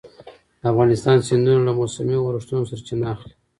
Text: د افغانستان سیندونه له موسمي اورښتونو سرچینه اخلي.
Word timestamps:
د 0.61 0.63
افغانستان 0.71 1.17
سیندونه 1.27 1.61
له 1.67 1.71
موسمي 1.79 2.15
اورښتونو 2.19 2.67
سرچینه 2.71 3.05
اخلي. 3.15 3.33